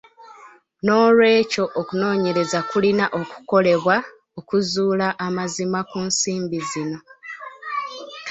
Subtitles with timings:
[0.85, 3.97] Noolwekyo okunoonyereza kulina okukolebwa
[4.39, 6.99] okuzuula amazima ku nsimbi zino.